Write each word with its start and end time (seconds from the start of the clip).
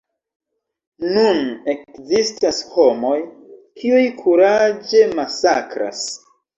Nun 1.17 1.41
ekzistas 1.75 2.63
homoj, 2.73 3.15
kiuj 3.83 4.03
kuraĝe 4.27 5.09
masakras. 5.17 6.07